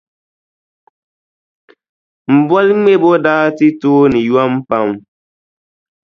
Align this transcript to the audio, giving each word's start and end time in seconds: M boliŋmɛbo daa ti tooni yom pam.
M 2.33 2.37
boliŋmɛbo 2.49 3.09
daa 3.25 3.45
ti 3.57 3.67
tooni 3.81 4.19
yom 4.31 4.53
pam. 4.67 4.89